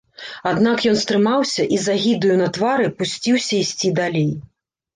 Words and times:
Аднак 0.51 0.79
ён 0.91 0.97
стрымаўся 1.01 1.67
і 1.77 1.79
з 1.85 1.99
агідаю 1.99 2.39
на 2.43 2.49
твары 2.57 2.89
пусціўся 2.97 3.61
ісці 3.63 3.95
далей. 4.05 4.31